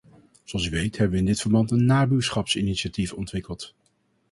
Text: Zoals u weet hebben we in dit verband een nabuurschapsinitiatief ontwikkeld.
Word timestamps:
Zoals 0.43 0.65
u 0.65 0.69
weet 0.69 0.97
hebben 0.97 1.13
we 1.13 1.17
in 1.19 1.25
dit 1.25 1.41
verband 1.41 1.71
een 1.71 1.85
nabuurschapsinitiatief 1.85 3.13
ontwikkeld. 3.13 3.73